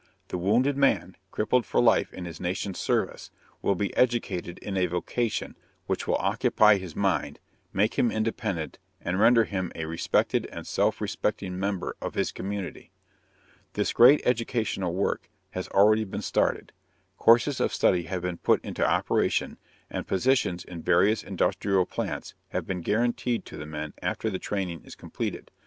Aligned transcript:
The 0.29 0.37
wounded 0.39 0.77
man, 0.77 1.15
crippled 1.29 1.63
for 1.63 1.79
life 1.79 2.11
in 2.11 2.25
his 2.25 2.39
nation's 2.39 2.79
service, 2.79 3.29
will 3.61 3.75
be 3.75 3.95
educated 3.95 4.57
in 4.57 4.75
a 4.75 4.87
vocation 4.87 5.55
which 5.85 6.07
will 6.07 6.15
occupy 6.17 6.77
his 6.79 6.95
mind, 6.95 7.39
make 7.71 7.99
him 7.99 8.09
independent, 8.11 8.79
and 8.99 9.19
render 9.19 9.43
him 9.43 9.71
a 9.75 9.85
respected 9.85 10.47
and 10.47 10.65
self 10.65 11.01
respecting 11.01 11.59
member 11.59 11.95
of 12.01 12.15
his 12.15 12.31
community. 12.31 12.89
This 13.73 13.93
great 13.93 14.21
educational 14.25 14.91
work 14.95 15.29
has 15.51 15.67
already 15.67 16.05
been 16.05 16.23
started, 16.23 16.71
courses 17.19 17.59
of 17.59 17.71
study 17.71 18.05
have 18.05 18.23
been 18.23 18.37
put 18.37 18.59
into 18.65 18.83
operation, 18.83 19.59
and 19.87 20.07
positions 20.07 20.65
in 20.65 20.81
various 20.81 21.21
industrial 21.21 21.85
plants 21.85 22.33
have 22.49 22.65
been 22.65 22.81
guaranteed 22.81 23.45
to 23.45 23.55
the 23.55 23.67
men 23.67 23.93
after 24.01 24.31
the 24.31 24.39
training 24.39 24.81
is 24.83 24.95
completed. 24.95 25.51